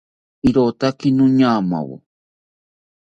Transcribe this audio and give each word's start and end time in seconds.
¡Irotake 0.47 1.07
noñamawo! 1.15 1.95